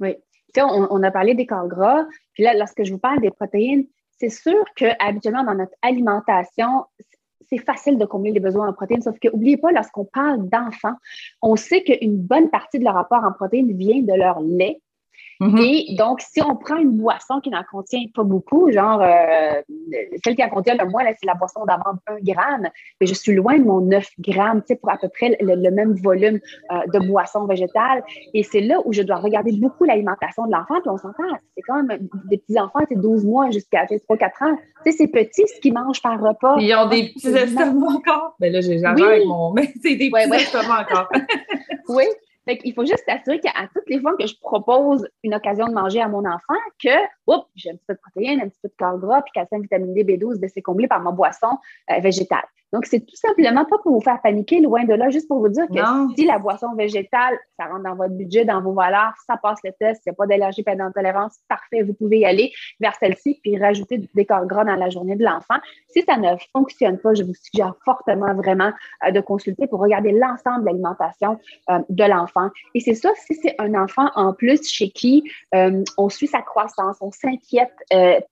Oui. 0.00 0.16
On, 0.56 0.86
on, 0.90 1.02
a 1.02 1.10
parlé 1.10 1.34
des 1.34 1.46
corps 1.46 1.66
gras. 1.66 2.04
Puis 2.32 2.44
là, 2.44 2.54
lorsque 2.54 2.84
je 2.84 2.92
vous 2.92 2.98
parle 2.98 3.20
des 3.20 3.30
protéines, 3.30 3.86
c'est 4.18 4.28
sûr 4.28 4.64
qu'habituellement, 4.76 5.44
dans 5.44 5.54
notre 5.54 5.74
alimentation, 5.82 6.84
c'est 7.54 7.64
facile 7.64 7.98
de 7.98 8.04
combler 8.04 8.32
les 8.32 8.40
besoins 8.40 8.68
en 8.68 8.72
protéines, 8.72 9.02
sauf 9.02 9.18
que 9.18 9.28
n'oubliez 9.28 9.56
pas, 9.56 9.70
lorsqu'on 9.70 10.04
parle 10.04 10.48
d'enfants, 10.48 10.96
on 11.42 11.56
sait 11.56 11.82
qu'une 11.82 12.16
bonne 12.16 12.50
partie 12.50 12.78
de 12.78 12.84
leur 12.84 12.96
apport 12.96 13.22
en 13.24 13.32
protéines 13.32 13.76
vient 13.76 14.02
de 14.02 14.14
leur 14.14 14.40
lait 14.40 14.80
Mhm. 15.40 15.58
Et 15.58 15.94
donc, 15.96 16.20
si 16.20 16.42
on 16.42 16.56
prend 16.56 16.76
une 16.76 16.96
boisson 16.96 17.40
qui 17.40 17.50
n'en 17.50 17.62
contient 17.70 18.04
pas 18.14 18.22
beaucoup, 18.22 18.70
genre 18.70 19.00
euh, 19.02 19.62
celle 20.24 20.36
qui 20.36 20.44
en 20.44 20.48
contient 20.48 20.76
le 20.76 20.88
moins, 20.88 21.04
c'est 21.06 21.26
la 21.26 21.34
boisson 21.34 21.64
d'amande 21.64 21.98
1 22.06 22.16
gramme, 22.22 22.68
mais 23.00 23.06
je 23.06 23.14
suis 23.14 23.34
loin 23.34 23.58
de 23.58 23.64
mon 23.64 23.80
9 23.80 24.06
grammes, 24.20 24.60
tu 24.60 24.68
sais, 24.68 24.76
pour 24.76 24.90
à 24.90 24.96
peu 24.96 25.08
près 25.08 25.36
le, 25.40 25.70
même 25.70 25.94
volume 25.94 26.38
euh, 26.70 26.76
de 26.92 27.06
boisson 27.06 27.46
végétale. 27.46 28.02
Et 28.32 28.42
c'est 28.42 28.60
là 28.60 28.78
où 28.84 28.92
je 28.92 29.02
dois 29.02 29.16
regarder 29.16 29.52
beaucoup 29.52 29.84
l'alimentation 29.84 30.46
de 30.46 30.52
l'enfant. 30.52 30.80
Puis 30.80 30.90
on 30.90 30.98
s'entend, 30.98 31.24
c'est 31.56 31.62
quand 31.62 31.82
même 31.82 32.08
des 32.28 32.38
petits-enfants, 32.38 32.80
c'est 32.88 33.00
12 33.00 33.24
mois 33.24 33.50
jusqu'à 33.50 33.84
3-4 33.84 34.44
ans. 34.44 34.56
Tu 34.84 34.92
sais, 34.92 34.98
c'est 34.98 35.08
petit 35.08 35.46
ce 35.46 35.60
qu'ils 35.60 35.74
mangent 35.74 36.02
par 36.02 36.20
repas. 36.20 36.56
Ils 36.58 36.74
ont 36.74 36.88
des 36.88 37.12
petits 37.12 37.28
estomacs 37.28 38.06
encore. 38.06 38.36
Mais 38.40 38.50
ben 38.50 38.54
là, 38.54 38.60
j'ai 38.60 38.78
oui. 38.78 39.02
avec 39.02 39.26
mon... 39.26 39.52
Mais 39.54 39.72
c'est 39.82 39.96
des 39.96 40.10
petits 40.10 40.34
estomacs 40.34 40.90
encore. 40.90 41.08
oui. 41.88 42.04
Fait 42.44 42.58
qu'il 42.58 42.74
faut 42.74 42.84
juste 42.84 43.04
s'assurer 43.06 43.40
qu'à 43.40 43.52
toutes 43.74 43.88
les 43.88 44.00
fois 44.00 44.16
que 44.18 44.26
je 44.26 44.34
propose 44.40 45.08
une 45.22 45.34
occasion 45.34 45.66
de 45.66 45.72
manger 45.72 46.00
à 46.00 46.08
mon 46.08 46.24
enfant, 46.24 46.54
que, 46.82 46.90
j'ai 47.54 47.70
un 47.70 47.76
petit 47.76 47.86
peu 47.86 47.94
de 47.94 48.00
protéines, 48.00 48.40
un 48.40 48.48
petit 48.48 48.60
peu 48.62 48.68
de 48.68 48.74
corps 48.78 48.98
gras, 48.98 49.22
puis 49.22 49.32
calcium, 49.32 49.62
vitamine 49.62 49.94
D, 49.94 50.04
B12, 50.04 50.38
ben, 50.38 50.50
c'est 50.52 50.62
comblé 50.62 50.86
par 50.86 51.00
ma 51.00 51.10
boisson 51.10 51.58
euh, 51.90 52.00
végétale. 52.00 52.44
Donc, 52.74 52.86
c'est 52.86 52.98
tout 52.98 53.14
simplement 53.14 53.64
pas 53.64 53.78
pour 53.78 53.92
vous 53.92 54.00
faire 54.00 54.20
paniquer, 54.20 54.60
loin 54.60 54.82
de 54.82 54.94
là, 54.94 55.08
juste 55.08 55.28
pour 55.28 55.38
vous 55.38 55.48
dire 55.48 55.68
que 55.68 55.78
si 56.16 56.26
la 56.26 56.40
boisson 56.40 56.74
végétale, 56.74 57.38
ça 57.56 57.66
rentre 57.66 57.84
dans 57.84 57.94
votre 57.94 58.14
budget, 58.14 58.44
dans 58.44 58.60
vos 58.60 58.72
valeurs, 58.72 59.12
ça 59.28 59.36
passe 59.36 59.60
le 59.62 59.70
test, 59.78 60.02
il 60.04 60.08
n'y 60.08 60.10
a 60.10 60.14
pas 60.16 60.26
d'allergie, 60.26 60.64
pas 60.64 60.74
d'intolérance, 60.74 61.38
parfait, 61.48 61.82
vous 61.82 61.94
pouvez 61.94 62.18
y 62.18 62.24
aller 62.24 62.52
vers 62.80 62.96
celle-ci, 62.96 63.38
puis 63.44 63.56
rajouter 63.56 64.00
des 64.12 64.26
corps 64.26 64.44
gras 64.46 64.64
dans 64.64 64.74
la 64.74 64.90
journée 64.90 65.14
de 65.14 65.22
l'enfant. 65.22 65.54
Si 65.86 66.02
ça 66.02 66.16
ne 66.16 66.30
fonctionne 66.52 66.98
pas, 66.98 67.14
je 67.14 67.22
vous 67.22 67.34
suggère 67.34 67.74
fortement 67.84 68.34
vraiment 68.34 68.72
euh, 69.06 69.12
de 69.12 69.20
consulter 69.20 69.68
pour 69.68 69.78
regarder 69.78 70.10
l'ensemble 70.10 70.62
de 70.62 70.66
l'alimentation 70.66 71.38
euh, 71.70 71.78
de 71.90 72.04
l'enfant. 72.04 72.48
Et 72.74 72.80
c'est 72.80 72.94
ça, 72.94 73.10
si 73.24 73.36
c'est 73.36 73.54
un 73.60 73.74
enfant 73.74 74.10
en 74.16 74.32
plus 74.32 74.68
chez 74.68 74.90
qui 74.90 75.22
euh, 75.54 75.84
on 75.96 76.08
suit 76.08 76.26
sa 76.26 76.42
croissance, 76.42 76.96
on 77.00 77.12
s'inquiète 77.12 77.72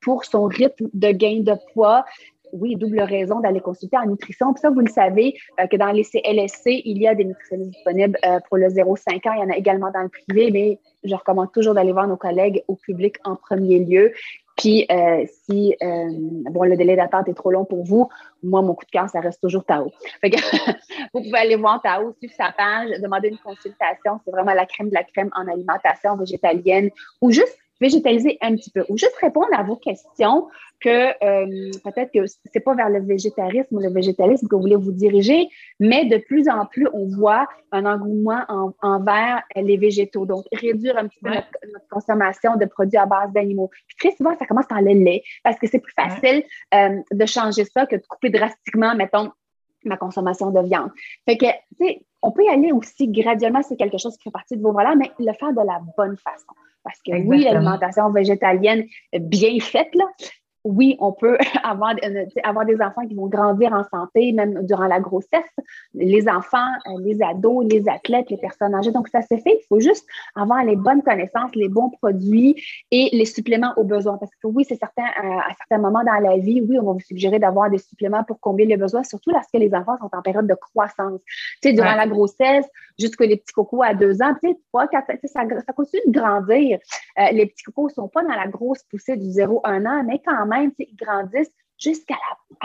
pour 0.00 0.24
son 0.24 0.46
rythme 0.46 0.88
de 0.92 1.12
gain 1.12 1.42
de 1.42 1.54
poids, 1.72 2.04
oui, 2.52 2.76
double 2.76 3.00
raison 3.02 3.40
d'aller 3.40 3.60
consulter 3.60 3.96
en 3.96 4.06
nutrition. 4.06 4.52
Puis 4.52 4.60
ça, 4.60 4.70
vous 4.70 4.80
le 4.80 4.90
savez, 4.90 5.34
euh, 5.60 5.66
que 5.66 5.76
dans 5.76 5.90
les 5.90 6.04
CLSC, 6.04 6.82
il 6.84 6.98
y 6.98 7.08
a 7.08 7.14
des 7.14 7.24
nutritionnistes 7.24 7.70
disponibles 7.70 8.18
euh, 8.24 8.38
pour 8.48 8.58
le 8.58 8.68
0-5 8.68 9.28
ans. 9.28 9.32
Il 9.34 9.40
y 9.40 9.42
en 9.42 9.50
a 9.50 9.56
également 9.56 9.90
dans 9.90 10.02
le 10.02 10.08
privé, 10.08 10.50
mais 10.50 10.78
je 11.04 11.14
recommande 11.14 11.50
toujours 11.52 11.74
d'aller 11.74 11.92
voir 11.92 12.06
nos 12.06 12.16
collègues 12.16 12.62
au 12.68 12.76
public 12.76 13.16
en 13.24 13.36
premier 13.36 13.78
lieu. 13.80 14.12
Puis, 14.58 14.86
euh, 14.92 15.24
si 15.44 15.74
bon, 15.80 16.64
le 16.64 16.76
délai 16.76 16.94
d'attente 16.94 17.26
est 17.26 17.34
trop 17.34 17.50
long 17.50 17.64
pour 17.64 17.84
vous, 17.84 18.08
moi, 18.42 18.60
mon 18.60 18.74
coup 18.74 18.84
de 18.84 18.90
cœur, 18.90 19.08
ça 19.08 19.20
reste 19.20 19.40
toujours 19.40 19.64
Tao. 19.64 19.90
vous 20.22 21.22
pouvez 21.22 21.38
aller 21.38 21.56
voir 21.56 21.80
Tao, 21.80 22.12
suivre 22.18 22.34
sa 22.36 22.52
page, 22.52 22.90
demander 23.00 23.28
une 23.28 23.38
consultation. 23.38 24.20
C'est 24.24 24.30
vraiment 24.30 24.52
la 24.52 24.66
crème 24.66 24.90
de 24.90 24.94
la 24.94 25.04
crème 25.04 25.30
en 25.34 25.48
alimentation 25.48 26.16
végétalienne 26.16 26.90
ou 27.22 27.30
juste 27.30 27.61
végétaliser 27.82 28.38
un 28.40 28.54
petit 28.54 28.70
peu 28.70 28.84
ou 28.88 28.96
juste 28.96 29.16
répondre 29.20 29.48
à 29.52 29.62
vos 29.62 29.76
questions 29.76 30.48
que 30.80 30.88
euh, 30.88 31.70
peut-être 31.84 32.12
que 32.12 32.20
c'est 32.52 32.60
pas 32.60 32.74
vers 32.74 32.88
le 32.88 33.00
végétarisme 33.00 33.76
ou 33.76 33.80
le 33.80 33.90
végétalisme 33.90 34.46
que 34.48 34.54
vous 34.54 34.62
voulez 34.62 34.76
vous 34.76 34.92
diriger, 34.92 35.48
mais 35.78 36.06
de 36.06 36.16
plus 36.16 36.48
en 36.48 36.66
plus, 36.66 36.86
on 36.92 37.06
voit 37.06 37.46
un 37.70 37.84
engouement 37.84 38.42
envers 38.82 39.42
les 39.54 39.76
végétaux. 39.76 40.26
Donc, 40.26 40.44
réduire 40.52 40.96
un 40.98 41.08
petit 41.08 41.20
peu 41.20 41.30
notre, 41.30 41.48
consommation 41.90 42.56
de 42.56 42.64
produits 42.64 42.98
à 42.98 43.06
base 43.06 43.32
d'animaux. 43.32 43.70
très 43.98 44.12
souvent, 44.16 44.36
ça 44.38 44.46
commence 44.46 44.66
par 44.66 44.80
le 44.80 44.92
lait 44.92 45.22
parce 45.44 45.58
que 45.58 45.66
c'est 45.66 45.78
plus 45.78 45.94
facile 45.94 46.42
euh, 46.74 47.00
de 47.10 47.26
changer 47.26 47.64
ça 47.64 47.86
que 47.86 47.96
de 47.96 48.06
couper 48.08 48.30
drastiquement, 48.30 48.94
mettons, 48.94 49.30
ma 49.84 49.96
consommation 49.96 50.50
de 50.50 50.60
viande. 50.62 50.90
Fait 51.26 51.36
que, 51.36 51.46
tu 51.46 51.86
sais, 51.86 52.02
on 52.22 52.30
peut 52.30 52.44
y 52.44 52.48
aller 52.48 52.72
aussi 52.72 53.08
graduellement, 53.08 53.62
c'est 53.62 53.76
quelque 53.76 53.98
chose 53.98 54.16
qui 54.16 54.24
fait 54.24 54.30
partie 54.30 54.56
de 54.56 54.62
vos 54.62 54.72
valeurs, 54.72 54.96
mais 54.96 55.10
le 55.18 55.32
faire 55.32 55.52
de 55.52 55.66
la 55.66 55.80
bonne 55.96 56.16
façon. 56.16 56.54
Parce 56.84 56.98
que 57.00 57.12
oui, 57.12 57.44
l'alimentation 57.44 58.10
végétalienne 58.10 58.86
bien 59.12 59.58
faite, 59.60 59.94
là, 59.94 60.04
oui, 60.64 60.96
on 61.00 61.12
peut 61.12 61.36
avoir, 61.64 61.94
euh, 62.04 62.24
avoir 62.44 62.64
des 62.64 62.80
enfants 62.80 63.06
qui 63.06 63.14
vont 63.14 63.26
grandir 63.26 63.72
en 63.72 63.84
santé, 63.84 64.32
même 64.32 64.64
durant 64.64 64.86
la 64.86 65.00
grossesse. 65.00 65.42
Les 65.94 66.28
enfants, 66.28 66.58
euh, 66.86 67.00
les 67.00 67.20
ados, 67.22 67.66
les 67.68 67.88
athlètes, 67.88 68.30
les 68.30 68.36
personnes 68.36 68.74
âgées. 68.74 68.92
Donc, 68.92 69.08
ça 69.08 69.22
se 69.22 69.36
fait. 69.36 69.58
Il 69.60 69.64
faut 69.68 69.80
juste 69.80 70.06
avoir 70.36 70.64
les 70.64 70.76
bonnes 70.76 71.02
connaissances, 71.02 71.54
les 71.54 71.68
bons 71.68 71.90
produits 71.90 72.62
et 72.90 73.08
les 73.12 73.24
suppléments 73.24 73.72
aux 73.76 73.84
besoins. 73.84 74.18
Parce 74.18 74.32
que 74.40 74.46
oui, 74.46 74.64
c'est 74.68 74.76
certain, 74.76 75.02
euh, 75.02 75.38
à, 75.38 75.54
certains 75.58 75.78
moments 75.78 76.04
dans 76.04 76.18
la 76.20 76.36
vie, 76.38 76.60
oui, 76.60 76.78
on 76.78 76.84
va 76.84 76.92
vous 76.92 77.00
suggérer 77.00 77.38
d'avoir 77.38 77.68
des 77.70 77.78
suppléments 77.78 78.24
pour 78.24 78.38
combler 78.40 78.64
les 78.64 78.76
besoins, 78.76 79.02
surtout 79.02 79.30
lorsque 79.30 79.54
les 79.54 79.74
enfants 79.74 79.96
sont 79.98 80.10
en 80.12 80.22
période 80.22 80.46
de 80.46 80.54
croissance. 80.54 81.20
Tu 81.60 81.68
sais, 81.68 81.72
durant 81.72 81.94
la 81.94 82.06
grossesse, 82.06 82.66
jusque 82.98 83.20
les 83.20 83.36
petits 83.36 83.52
cocos 83.52 83.82
à 83.82 83.94
deux 83.94 84.22
ans, 84.22 84.34
tu 84.40 84.48
sais, 84.48 84.58
trois, 84.68 84.86
quatre, 84.86 85.10
ça, 85.24 85.42
ça 85.66 85.72
continue 85.72 86.02
de 86.06 86.12
grandir. 86.12 86.78
les 87.32 87.46
petits 87.46 87.64
cocos 87.64 87.88
ne 87.88 87.94
sont 87.94 88.08
pas 88.08 88.22
dans 88.22 88.34
la 88.34 88.46
grosse 88.46 88.82
poussée 88.84 89.16
du 89.16 89.26
0-1 89.26 89.86
an, 89.86 90.04
mais 90.06 90.20
quand 90.24 90.46
même, 90.46 90.51
même, 90.52 90.72
ils 90.78 90.96
grandissent 90.96 91.52
jusqu'à 91.82 92.14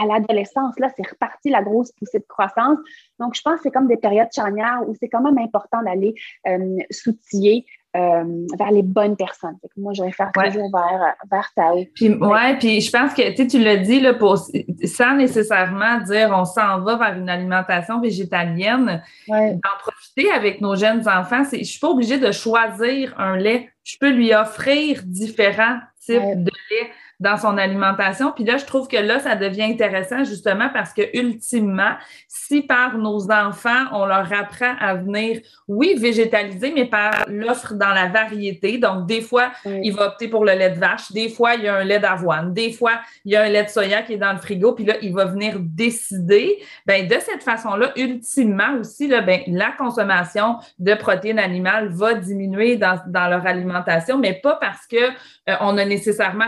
l'adolescence. 0.05 0.77
là, 0.79 0.89
c'est 0.95 1.07
reparti 1.07 1.49
la 1.49 1.63
grosse 1.63 1.91
poussée 1.93 2.19
de 2.19 2.25
croissance. 2.27 2.77
Donc, 3.19 3.35
je 3.35 3.41
pense 3.41 3.55
que 3.55 3.63
c'est 3.63 3.71
comme 3.71 3.87
des 3.87 3.97
périodes 3.97 4.31
charnières 4.33 4.81
où 4.87 4.93
c'est 4.99 5.09
quand 5.09 5.21
même 5.21 5.37
important 5.37 5.81
d'aller 5.81 6.13
euh, 6.47 6.77
s'outiller 6.91 7.65
euh, 7.95 8.45
vers 8.59 8.71
les 8.71 8.83
bonnes 8.83 9.15
personnes. 9.15 9.57
moi, 9.75 9.93
je 9.93 10.03
réfère 10.03 10.31
toujours 10.31 10.69
vers, 10.71 11.15
vers 11.31 11.51
Tao. 11.55 11.83
Puis, 11.95 12.13
ouais, 12.13 12.57
puis 12.59 12.81
je 12.81 12.91
pense 12.91 13.13
que 13.13 13.47
tu 13.47 13.59
l'as 13.59 13.77
dit, 13.77 13.99
là, 13.99 14.13
pour, 14.13 14.37
sans 14.83 15.15
nécessairement 15.15 15.99
dire 16.01 16.29
on 16.31 16.45
s'en 16.45 16.81
va 16.81 16.97
vers 16.97 17.17
une 17.17 17.29
alimentation 17.29 17.99
végétalienne, 17.99 19.01
d'en 19.27 19.77
profiter 19.79 20.29
avec 20.31 20.61
nos 20.61 20.75
jeunes 20.75 21.07
enfants. 21.07 21.43
Je 21.51 21.57
ne 21.57 21.63
suis 21.63 21.79
pas 21.79 21.89
obligée 21.89 22.19
de 22.19 22.31
choisir 22.31 23.19
un 23.19 23.35
lait. 23.35 23.69
Je 23.83 23.97
peux 23.99 24.11
lui 24.11 24.33
offrir 24.33 25.01
différents 25.05 25.79
types 26.13 26.43
de 26.43 26.51
lait 26.71 26.91
dans 27.19 27.37
son 27.37 27.57
alimentation. 27.57 28.31
Puis 28.31 28.43
là, 28.43 28.57
je 28.57 28.65
trouve 28.65 28.87
que 28.87 28.97
là, 28.97 29.19
ça 29.19 29.35
devient 29.35 29.63
intéressant 29.63 30.23
justement 30.23 30.69
parce 30.71 30.93
que 30.93 31.01
ultimement, 31.17 31.93
si 32.27 32.61
par 32.61 32.97
nos 32.97 33.31
enfants, 33.31 33.85
on 33.91 34.05
leur 34.05 34.31
apprend 34.31 34.75
à 34.79 34.93
venir, 34.93 35.41
oui, 35.67 35.95
végétaliser, 35.97 36.71
mais 36.73 36.85
par 36.85 37.25
l'offre 37.27 37.73
dans 37.73 37.89
la 37.89 38.07
variété. 38.07 38.77
Donc, 38.77 39.07
des 39.07 39.21
fois, 39.21 39.51
il 39.65 39.93
va 39.93 40.07
opter 40.07 40.27
pour 40.27 40.45
le 40.45 40.53
lait 40.53 40.69
de 40.69 40.79
vache. 40.79 41.11
Des 41.11 41.29
fois, 41.29 41.55
il 41.55 41.63
y 41.63 41.67
a 41.67 41.77
un 41.77 41.83
lait 41.83 41.99
d'avoine. 41.99 42.53
Des 42.53 42.71
fois, 42.71 42.93
il 43.25 43.33
y 43.33 43.35
a 43.35 43.43
un 43.43 43.49
lait 43.49 43.63
de 43.63 43.69
soya 43.69 44.03
qui 44.03 44.13
est 44.13 44.17
dans 44.17 44.33
le 44.33 44.39
frigo. 44.39 44.73
Puis 44.73 44.85
là, 44.85 44.95
il 45.01 45.13
va 45.13 45.25
venir 45.25 45.57
décider. 45.59 46.59
Ben, 46.85 47.07
de 47.07 47.15
cette 47.19 47.43
façon-là, 47.43 47.93
ultimement 47.95 48.75
aussi, 48.79 49.07
là, 49.07 49.21
ben, 49.21 49.41
la 49.47 49.71
consommation 49.71 50.57
de 50.77 50.93
protéines 50.93 51.39
animales 51.39 51.89
va 51.89 52.13
diminuer 52.13 52.77
dans, 52.77 52.99
dans 53.07 53.27
leur 53.27 53.45
alimentation, 53.45 54.19
mais 54.19 54.33
pas 54.33 54.55
parce 54.55 54.85
que 54.85 54.97
euh, 54.97 55.55
on 55.61 55.77
a 55.77 55.85
nécessairement 55.85 55.96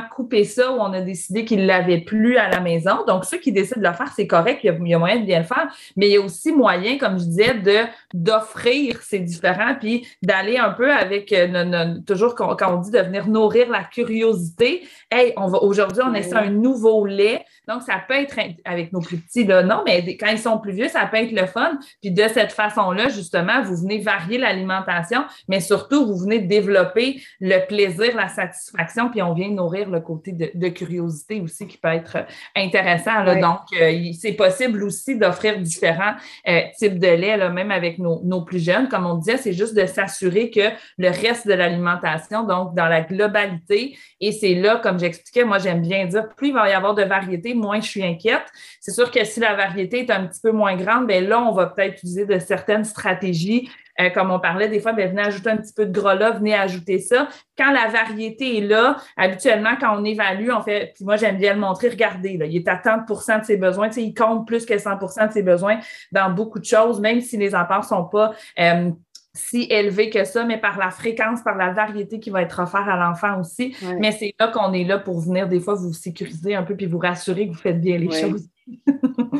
coupé 0.10 0.44
ça 0.44 0.72
où 0.72 0.76
on 0.76 0.94
a 0.94 1.02
décidé 1.02 1.46
qu'il 1.46 1.62
ne 1.62 1.66
l'avait 1.66 2.00
plus 2.00 2.38
à 2.38 2.50
la 2.50 2.60
maison. 2.60 3.06
Donc, 3.08 3.26
ceux 3.26 3.38
qui 3.38 3.52
décident 3.52 3.82
de 3.82 3.88
le 3.88 3.94
faire, 3.94 4.12
c'est 4.16 4.28
correct, 4.28 4.62
il 4.64 4.68
y, 4.88 4.94
a, 4.94 5.00
moyen 5.00 5.20
de 5.20 5.26
bien 5.26 5.40
le 5.40 5.46
faire, 5.46 5.68
mais 5.96 6.08
il 6.08 6.14
y 6.14 6.18
a 6.18 6.22
aussi 6.22 6.52
moyen, 6.52 6.98
comme 6.98 7.20
je 7.20 7.26
disais, 7.26 7.54
de 7.54 7.80
d'offrir 8.14 9.02
ces 9.02 9.20
différents, 9.20 9.76
puis 9.80 10.08
d'aller 10.22 10.58
un 10.58 10.72
peu 10.72 10.92
avec, 10.92 11.32
euh, 11.32 11.96
toujours 12.06 12.36
quand, 12.36 12.56
on 12.68 12.78
dit 12.78 12.92
de 12.92 13.00
venir 13.00 13.28
nourrir 13.28 13.70
la 13.70 13.84
curiosité. 13.84 14.84
Hey, 15.12 15.34
on 15.38 15.48
va 15.48 15.60
aujourd'hui, 15.60 16.02
on 16.06 16.14
essaie 16.14 16.36
un 16.36 16.52
nouveau 16.52 17.06
lait. 17.06 17.46
Donc, 17.70 17.84
ça 17.84 18.02
peut 18.06 18.16
être 18.16 18.36
avec 18.66 18.92
nos 18.92 19.00
plus 19.00 19.18
petits, 19.18 19.44
là, 19.44 19.62
non, 19.62 19.84
mais 19.86 20.18
quand 20.18 20.30
ils 20.32 20.40
sont 20.40 20.58
plus 20.58 20.72
vieux, 20.72 20.88
ça 20.88 21.06
peut 21.06 21.18
être 21.18 21.32
le 21.32 21.46
fun. 21.46 21.78
Puis 22.02 22.10
de 22.10 22.28
cette 22.28 22.52
façon-là, 22.52 23.10
justement, 23.10 23.62
vous 23.62 23.78
venez 23.78 24.00
varier 24.00 24.40
l'alimentation, 24.40 25.24
mais 25.48 25.60
surtout, 25.60 26.08
vous 26.08 26.18
venez 26.18 26.40
développer 26.40 27.22
le 27.40 27.64
plaisir, 27.68 28.16
la 28.16 28.28
satisfaction, 28.28 29.12
puis 29.12 29.22
on 29.22 29.36
vient 29.36 29.50
nourrir 29.50 29.88
le 29.88 30.00
côté 30.00 30.32
de, 30.32 30.50
de 30.52 30.68
curiosité 30.70 31.42
aussi 31.42 31.68
qui 31.68 31.78
peut 31.78 31.90
être 31.90 32.26
intéressant. 32.56 33.24
Donc, 33.40 33.60
euh, 33.80 34.12
c'est 34.20 34.34
possible 34.34 34.84
aussi 34.84 35.16
d'offrir 35.16 35.60
différents 35.60 36.16
euh, 36.48 36.62
types 36.76 36.98
de 36.98 37.08
lait, 37.08 37.38
là, 37.38 37.50
même 37.50 37.70
avec 37.70 38.00
nos, 38.00 38.24
nos, 38.24 38.42
plus 38.42 38.64
jeunes. 38.64 38.90
Comme 38.90 39.06
on 39.06 39.16
disait, 39.16 39.38
c'est 39.38 39.54
juste 39.54 39.76
de 39.76 39.86
s'assurer 39.86 40.50
que 40.50 40.72
le 40.98 41.10
reste 41.10 41.48
de 41.48 41.54
l'alimentation, 41.54 42.46
donc 42.46 42.74
dans 42.74 42.88
la 42.88 43.02
globalité, 43.02 43.96
et 44.20 44.32
c'est 44.32 44.56
là, 44.56 44.78
comme 44.82 44.98
j'expliquais, 44.98 45.44
moi 45.44 45.60
j'aime 45.60 45.82
bien 45.82 46.08
dire, 46.08 46.30
plus 46.36 46.48
il 46.48 46.54
va 46.54 46.68
y 46.68 46.74
avoir 46.74 46.96
de 46.96 47.04
variété, 47.04 47.54
moins 47.60 47.82
je 47.82 47.88
suis 47.88 48.04
inquiète. 48.04 48.46
C'est 48.80 48.92
sûr 48.92 49.12
que 49.12 49.24
si 49.24 49.40
la 49.40 49.56
variété 49.56 50.00
est 50.00 50.12
un 50.12 50.26
petit 50.26 50.42
peu 50.42 50.52
moins 50.52 50.76
grande, 50.76 51.08
bien 51.08 51.22
là, 51.22 51.42
on 51.42 51.52
va 51.52 51.68
peut-être 51.68 51.94
utiliser 51.94 52.26
de 52.26 52.40
certaines 52.40 52.84
stratégies 52.84 53.70
euh, 54.00 54.10
comme 54.10 54.32
on 54.32 54.40
parlait 54.40 54.70
des 54.70 54.80
fois, 54.80 54.94
bien, 54.94 55.08
venez 55.08 55.22
ajouter 55.22 55.50
un 55.50 55.58
petit 55.58 55.74
peu 55.74 55.86
de 55.86 55.92
gras 55.92 56.16
là, 56.16 56.32
venez 56.32 56.56
ajouter 56.56 57.00
ça. 57.00 57.28
Quand 57.58 57.72
la 57.72 57.88
variété 57.88 58.58
est 58.58 58.62
là, 58.62 58.98
habituellement, 59.18 59.72
quand 59.80 60.00
on 60.00 60.06
évalue, 60.06 60.50
on 60.52 60.62
fait, 60.62 60.94
puis 60.96 61.04
moi 61.04 61.18
j'aime 61.18 61.38
bien 61.38 61.54
le 61.54 61.60
montrer, 61.60 61.90
regardez, 61.90 62.38
là, 62.38 62.46
il 62.46 62.56
est 62.56 62.68
à 62.68 62.76
30% 62.76 63.42
de 63.42 63.46
ses 63.46 63.58
besoins, 63.58 63.90
tu 63.90 63.96
sais, 63.96 64.04
il 64.04 64.14
compte 64.14 64.48
plus 64.48 64.66
que 64.66 64.74
100% 64.74 65.28
de 65.28 65.34
ses 65.34 65.44
besoins 65.44 65.80
dans 66.12 66.30
beaucoup 66.30 66.60
de 66.60 66.66
choses, 66.66 67.02
même 67.02 67.20
si 67.20 67.36
les 67.36 67.54
apports 67.54 67.84
sont 67.84 68.06
pas 68.06 68.34
euh, 68.60 68.92
si 69.34 69.68
élevés 69.70 70.10
que 70.10 70.24
ça, 70.24 70.44
mais 70.46 70.58
par 70.58 70.78
la 70.78 70.92
fréquence, 70.92 71.42
par 71.44 71.56
la 71.56 71.72
variété 71.72 72.20
qui 72.20 72.30
va 72.30 72.42
être 72.42 72.60
offerte 72.60 72.88
à 72.88 72.98
l'enfant 72.98 73.40
aussi. 73.40 73.76
Mais 74.00 74.12
c'est 74.12 74.34
là 74.40 74.48
qu'on 74.48 74.74
est 74.74 74.84
là 74.84 74.98
pour 74.98 75.20
venir 75.20 75.48
des 75.48 75.60
fois 75.60 75.76
vous 75.76 75.94
sécuriser 75.94 76.56
un 76.56 76.64
peu 76.64 76.76
puis 76.76 76.86
vous 76.86 76.98
rassurer 76.98 77.48
que 77.48 77.54
vous 77.54 77.60
faites 77.60 77.80
bien 77.80 77.98
les 77.98 78.12
choses. 78.12 78.48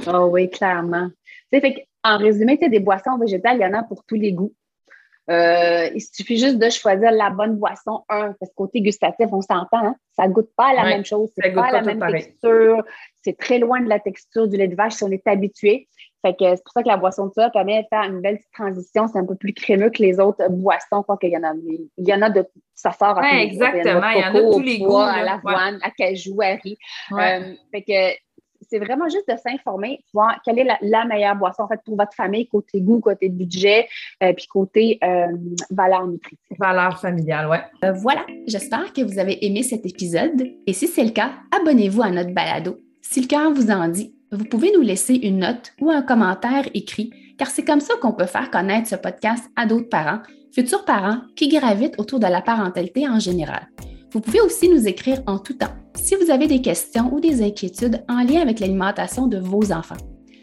oh 0.08 0.30
oui, 0.32 0.50
clairement. 0.50 1.10
Fait 1.52 1.88
en 2.04 2.18
résumé, 2.18 2.58
des 2.58 2.80
boissons 2.80 3.18
végétales, 3.18 3.58
il 3.58 3.62
y 3.62 3.66
en 3.66 3.74
a 3.74 3.84
pour 3.84 4.06
tous 4.06 4.16
les 4.16 4.32
goûts. 4.32 4.54
Euh, 5.30 5.90
il 5.94 6.02
suffit 6.02 6.38
juste 6.38 6.58
de 6.58 6.70
choisir 6.70 7.12
la 7.12 7.30
bonne 7.30 7.58
boisson, 7.58 8.04
un, 8.10 8.34
parce 8.40 8.50
que 8.50 8.56
côté 8.56 8.82
gustatif, 8.82 9.28
on 9.32 9.42
s'entend, 9.42 9.86
hein, 9.86 9.96
ça 10.16 10.28
ne 10.28 10.34
goûte 10.34 10.50
pas 10.56 10.74
la 10.74 10.84
même 10.84 11.06
chose, 11.06 11.30
c'est 11.38 11.52
pas, 11.52 11.72
la 11.72 11.82
même 11.82 12.00
texture, 12.12 12.84
c'est 13.24 13.38
très 13.38 13.60
loin 13.60 13.82
de 13.82 13.90
la 13.90 14.00
texture 14.00 14.48
du 14.48 14.58
lait 14.58 14.68
de 14.68 14.76
vache 14.76 14.94
si 14.94 15.04
on 15.04 15.12
est 15.12 15.28
habitué. 15.28 15.88
Fait 16.26 16.34
que 16.34 16.50
c'est 16.50 16.64
pour 16.64 16.74
ça 16.74 16.84
que 16.84 16.88
la 16.88 16.98
boisson 16.98 17.28
de 17.28 17.34
soie 17.34 17.50
permet 17.50 17.84
de 17.84 17.88
faire 17.90 18.04
une 18.04 18.20
belle 18.20 18.40
transition. 18.54 19.08
C'est 19.08 19.20
un 19.20 19.26
peu 19.26 19.36
plus 19.36 19.54
crémeux 19.54 19.90
que 19.90 20.02
les 20.04 20.20
autres 20.20 20.50
boissons. 20.50 21.02
Quoi 21.04 21.18
qu'il 21.18 21.30
y 21.30 21.38
en 21.38 21.44
a, 21.44 21.54
il 21.56 22.08
y 22.08 22.14
en 22.14 22.22
a 22.22 22.30
de, 22.30 22.46
ça 22.76 22.92
sort 22.92 23.18
ouais, 23.18 23.46
exactement. 23.46 24.10
Il 24.10 24.20
y, 24.20 24.26
en 24.26 24.36
a 24.36 24.52
tous 24.52 24.60
les 24.60 24.80
goûts. 24.80 24.98
À 24.98 25.24
l'avoine, 25.24 25.80
à 25.82 25.92
cajou, 25.92 26.42
à 26.42 26.56
riz. 26.56 26.78
Euh, 27.14 27.54
fait 27.72 27.84
que 27.84 28.18
c'est 28.70 28.80
vraiment 28.80 29.10
juste 29.10 29.28
de 29.28 29.36
s'informer, 29.38 30.04
voir 30.14 30.40
quelle 30.46 30.60
est 30.60 30.68
la, 30.82 31.06
meilleure 31.06 31.36
boisson 31.36 31.64
en 31.64 31.68
fait 31.68 31.80
pour 31.86 31.98
votre 31.98 32.14
famille, 32.14 32.48
côté 32.48 32.82
goût, 32.82 33.00
côté 33.00 33.30
budget, 33.30 33.88
euh, 34.24 34.34
puis 34.34 34.48
côté 34.48 35.00
euh, 35.04 35.28
valeur 35.72 36.08
nutritive. 36.08 36.58
Valeur 36.60 37.00
familiale, 37.00 37.50
ouais. 37.50 37.62
Euh, 37.84 37.92
voilà, 37.94 38.26
j'espère 38.48 38.94
que 38.94 39.02
vous 39.02 39.18
avez 39.18 39.44
aimé 39.46 39.64
cet 39.64 39.86
épisode. 39.86 40.44
Et 40.68 40.74
si 40.74 40.88
c'est 40.88 41.04
le 41.04 41.12
cas, 41.12 41.32
abonnez-vous 41.60 42.02
à 42.02 42.12
notre 42.12 42.34
balado. 42.34 42.78
Si 43.02 43.22
le 43.22 43.28
cœur 43.28 43.52
vous 43.52 43.72
en 43.72 43.88
dit, 43.88 44.14
vous 44.32 44.46
pouvez 44.46 44.72
nous 44.76 44.82
laisser 44.82 45.16
une 45.16 45.40
note 45.40 45.74
ou 45.82 45.90
un 45.90 46.04
commentaire 46.04 46.68
écrit, 46.76 47.12
car 47.38 47.48
c'est 47.48 47.66
comme 47.66 47.80
ça 47.80 47.96
qu'on 48.02 48.14
peut 48.14 48.28
faire 48.28 48.52
connaître 48.52 48.88
ce 48.88 48.96
podcast 48.96 49.50
à 49.56 49.66
d'autres 49.66 49.90
parents, 49.90 50.20
futurs 50.54 50.86
parents 50.86 51.22
qui 51.36 51.48
gravitent 51.48 52.00
autour 52.00 52.20
de 52.20 52.28
la 52.28 52.42
parentalité 52.42 53.08
en 53.08 53.20
général. 53.20 53.68
Vous 54.12 54.22
pouvez 54.22 54.42
aussi 54.42 54.70
nous 54.70 54.88
écrire 54.88 55.22
en 55.26 55.40
tout 55.40 55.54
temps 55.54 55.74
si 55.96 56.16
vous 56.16 56.32
avez 56.32 56.48
des 56.48 56.62
questions 56.62 57.14
ou 57.14 57.20
des 57.20 57.42
inquiétudes 57.42 58.04
en 58.08 58.24
lien 58.24 58.42
avec 58.42 58.60
l'alimentation 58.60 59.28
de 59.28 59.38
vos 59.38 59.72
enfants. 59.72 59.98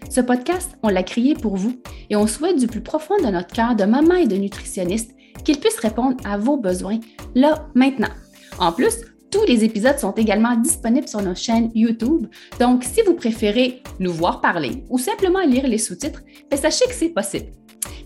Ce 0.09 0.21
podcast, 0.21 0.77
on 0.83 0.89
l'a 0.89 1.03
créé 1.03 1.35
pour 1.35 1.57
vous 1.57 1.81
et 2.11 2.17
on 2.17 2.27
souhaite 2.27 2.59
du 2.59 2.67
plus 2.67 2.81
profond 2.81 3.17
de 3.19 3.31
notre 3.31 3.53
cœur 3.53 3.75
de 3.75 3.85
maman 3.85 4.15
et 4.15 4.27
de 4.27 4.37
nutritionniste 4.37 5.13
qu'il 5.45 5.59
puisse 5.59 5.79
répondre 5.79 6.17
à 6.25 6.39
vos 6.39 6.57
besoins 6.57 6.99
là, 7.35 7.69
maintenant. 7.75 8.11
En 8.59 8.73
plus, 8.73 8.95
tous 9.31 9.45
les 9.45 9.65
épisodes 9.65 9.99
sont 9.99 10.13
également 10.13 10.55
disponibles 10.57 11.09
sur 11.09 11.21
nos 11.21 11.35
chaînes 11.35 11.71
YouTube, 11.75 12.27
donc 12.61 12.85
si 12.85 13.03
vous 13.03 13.15
préférez 13.15 13.83
nous 13.99 14.13
voir 14.13 14.41
parler 14.41 14.85
ou 14.89 14.99
simplement 14.99 15.41
lire 15.41 15.67
les 15.67 15.79
sous-titres, 15.79 16.23
ben, 16.51 16.57
sachez 16.57 16.87
que 16.87 16.95
c'est 16.95 17.09
possible. 17.09 17.47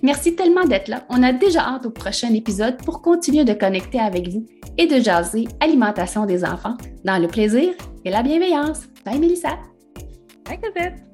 Merci 0.03 0.35
tellement 0.35 0.65
d'être 0.65 0.89
là. 0.89 1.05
On 1.11 1.23
a 1.23 1.33
déjà 1.33 1.61
hâte 1.61 1.87
au 1.87 1.91
prochain 1.91 2.33
épisode 2.33 2.79
pour 2.79 3.03
continuer 3.03 3.45
de 3.45 3.53
connecter 3.53 4.01
avec 4.01 4.29
vous 4.29 4.47
et 4.79 4.87
de 4.87 5.01
jaser 5.01 5.49
alimentation 5.61 6.27
des 6.27 6.45
enfants 6.45 6.77
dans 7.05 7.21
le 7.21 7.29
plaisir 7.29 7.75
et 8.05 8.11
la 8.11 8.23
bienveillance. 8.23 8.83
Bye 9.05 9.19
Mélissa. 9.19 9.59
Bye 10.47 10.61
Cosette. 10.61 11.10